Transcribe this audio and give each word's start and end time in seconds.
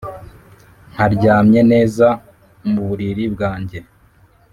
nkaryamye 0.91 1.61
neza 1.71 2.07
mu 2.71 2.81
buriri 2.87 3.23
bwanjye. 3.33 3.79